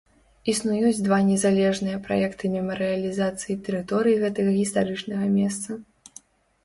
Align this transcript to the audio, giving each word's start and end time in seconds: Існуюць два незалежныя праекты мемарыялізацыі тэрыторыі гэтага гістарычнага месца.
Існуюць 0.53 1.03
два 1.07 1.19
незалежныя 1.27 1.97
праекты 2.07 2.51
мемарыялізацыі 2.55 3.59
тэрыторыі 3.67 4.19
гэтага 4.25 4.51
гістарычнага 4.59 5.25
месца. 5.39 5.69